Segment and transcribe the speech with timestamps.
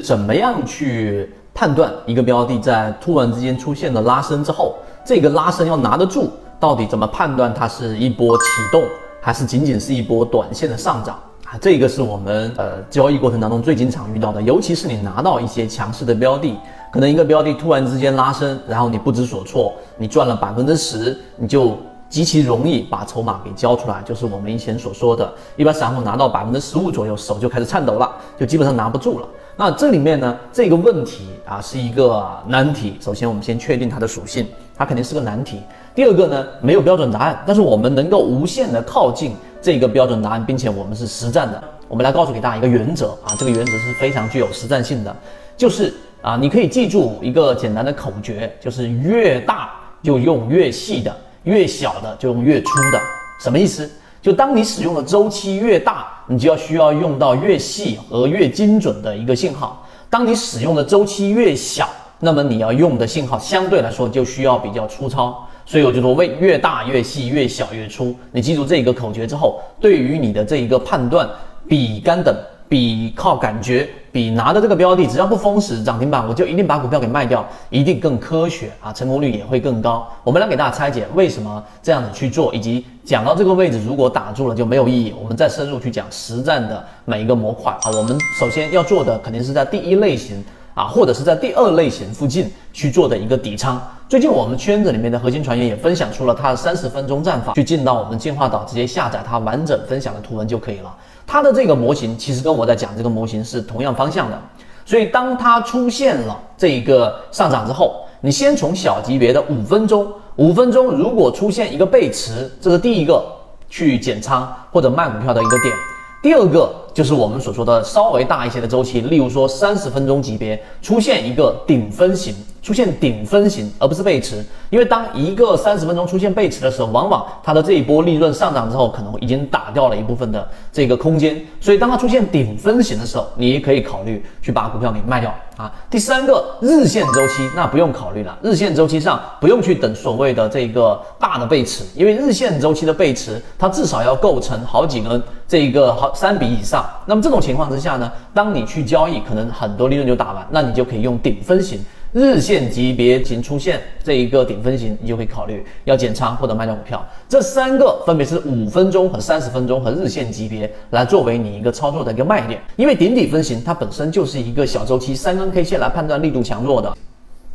[0.00, 8.82] 怎么样去判断一个标的在突然之间出现了拉升之后，这个拉升要拿得住，到底怎么判断它是一波启动，
[9.20, 11.58] 还是仅仅是一波短线的上涨啊？
[11.60, 16.56] 这个是我们呃交易过程当中最经常遇到的，尤其是你拿到一些强势的标的，
[16.90, 21.76] 可能一个标的突然之间拉升，然后你不知所措，你赚了百分之十，你就。
[22.12, 29.26] 极其容易把筹码给交出来，就是我们以前所说的，一般散户拿到百分之十五左右，手就开始颤抖了，就基本上拿不住了。
[29.56, 32.96] 那这里面呢，这个问题啊是一个难题。
[33.00, 35.60] 首先，我们先确定它的属性，它肯定是个难题。
[35.94, 41.62] 第二个呢，没有标准答案，但是我们能够无限的靠近这个标准答案，并且我们是实战的。
[41.88, 45.14] 我们来告诉给大家一个原则啊，这个原则是非常具有实战性的，
[45.56, 45.92] 就是
[46.22, 51.14] 啊，你可以记住一个简单的口诀，就是越大就用越细的。
[51.44, 53.00] 越小的就用越粗的，
[53.40, 53.90] 什么意思？
[54.20, 61.88] 就当你使用的周期越大，你就要需要用到越细和越精准的一个信号；当你使用的周期越小，
[62.20, 65.46] 那么你要用的信号相对来说就需要比较粗糙。
[65.64, 68.14] 所以我就说，为越大越细，越小越粗。
[68.32, 71.28] 你记住这一个口诀之后，对于你的这一个判断，
[71.68, 72.34] 比杆等。
[72.72, 80.08] 比靠感觉，比拿的这个标的，只要不封死涨停板，我就一定把股票给卖掉，一定更科学啊，成功率也会更高。
[80.24, 85.14] 我们来给大家拆解为什么这样子去做，以及讲到这个位置如果打住了就没有意义。
[85.22, 87.90] 我们再深入去讲实战的每一个模块啊。
[87.94, 93.78] 我们首先要做的肯定是在第一类型啊，或者是在第二类型附近去做的一个底仓。
[94.08, 100.94] 最近我们圈子里面的核心传员也分享出了他的三十分钟战法，去进到我们进化岛直接下载它完整分享的图文就可以了。
[101.32, 104.38] 它的这个模型其实跟我在讲这个模型是同样方向的，
[104.84, 113.24] 所以当它出现了这一个上涨之后，你先从小级别的五分钟，五分钟如果出现一个背驰，这是第一个
[113.70, 115.74] 去减仓或者卖股票的一个点。
[116.22, 124.44] 第二个就是我们所说的稍微大一些的周期，例如说三十分钟级别出现一个顶分型，出现顶分型，而不是背驰。
[124.70, 131.40] 因为当一个三十分钟出现背驰的时候，往往它的这一波利润上涨之后，可能已经打掉了一部分的这个空间。
[131.60, 135.72] 所以当它出现顶分型的时候，你也可以考虑去把股票给卖掉啊。
[135.90, 146.12] 第三个日线周期，那不用考虑了，日线周期上不用去等所谓的这个大的背驰，因为日线周期的背驰，它至少要构成好几个这一个好。
[146.14, 151.80] 三笔以上，那么这种情况之下呢，当你去交易，可能很多利润就打完，那你就可以用顶分型，
[152.12, 157.04] 日线级别型出现这一个顶分型，你就可以考虑要减仓或者卖掉股票。
[157.28, 166.94] 这三个分别是五分钟和三十分钟和日线级别来作为你一个操作的一个卖点，因为顶底分型它本身就是一个小周期，三根 K 线来判断力度强弱的。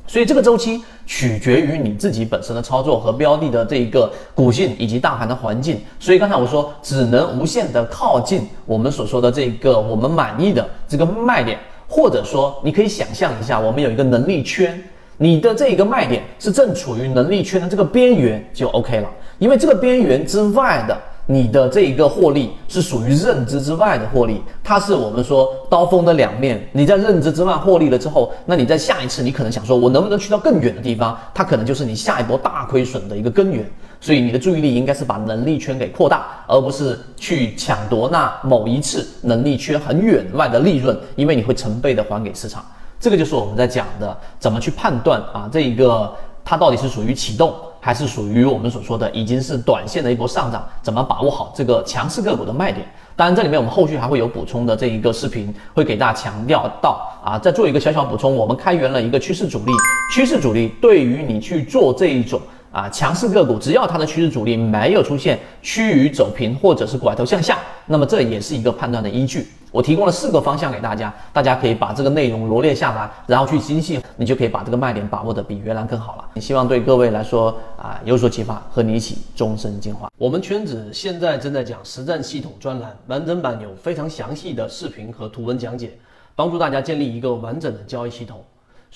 [0.07, 5.81] 所以这个周期取决于你自己本身的操作和标的的这一个股性以及大盘的环境。
[5.99, 14.81] 所以刚才我说，只能无限的靠近我们所说的这个我们满意的这个卖点，或者说你可以想象一下，我们有一个能力圈，
[15.17, 19.09] 你的这一个卖点是正处于能力圈的这个边缘就 OK 了，
[19.39, 20.97] 因为这个边缘之外的。
[21.29, 26.65] 你的这一个获利是属于认知之外的获利，它是我们说刀锋的两面。
[26.71, 31.17] 你在认知之外获利了之后，那你在下一次你可能想说，我能不能去到更远的地方？
[31.33, 33.69] 它可能就是你下一波大亏损的一个根源。
[33.99, 42.63] 所以你的注意力应该是把能力圈给扩大，而不是去抢夺那某一次能力圈很远外的利润，因为你会成倍的还给市场。
[43.01, 46.09] 这个就是我们在讲的怎么去判断啊，这一个
[46.45, 47.53] 它到底是属于启动。
[47.87, 52.85] 还是属于我们所说的已经是短线的一波上涨，怎么把握好这个强势个股的卖点？
[53.15, 57.39] 当然，这里面我们后续还会有补充的这一个视频，会给大家强调到啊。
[57.39, 59.71] 再做一个小小补充，我们开源了一个趋势主力，
[60.13, 62.41] 趋势主力对于你去做这一种。
[62.71, 69.47] 啊，强势个股只要它的趋势主力没有出现趋于走平或者是拐头向下，那么这也是一个判断的依据。
[69.69, 76.25] 我提供了四个方向给大家，大家可以把这个内容罗列下来，然后去精细，你就可以把这个卖点把握的比原来更好了。
[76.35, 80.09] 也希望对各位来说啊有所启发，和你一起终身进化。
[80.17, 85.91] 我们圈子现在正在讲实战系统专栏，完整版有非常详细的视频和图文讲解，
[86.33, 88.41] 帮助大家建立一个完整的交易系统。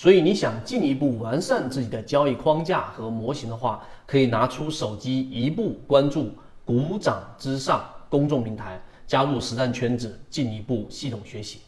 [0.01, 6.31] 所以你想进一步完善自己的交易框架和模型的话，可以拿出手机一步关注
[6.65, 11.59] “股掌之上”公众平台，加入实战圈子，进一步系统学习。